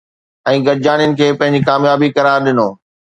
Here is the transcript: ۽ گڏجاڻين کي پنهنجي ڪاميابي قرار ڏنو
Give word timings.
۽ 0.51 0.57
گڏجاڻين 0.67 1.11
کي 1.19 1.27
پنهنجي 1.41 1.59
ڪاميابي 1.67 2.09
قرار 2.17 2.39
ڏنو 2.47 2.67